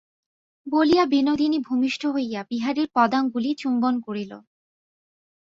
বলিয়া 0.67 1.03
বিনোদিনী 1.05 1.59
ভূমিষ্ঠ 1.59 2.01
হইয়া 2.15 2.41
বিহারীর 2.51 2.87
পদাঙ্গুলি 2.95 3.51
চুম্বন 3.57 3.95
করিল। 3.99 4.31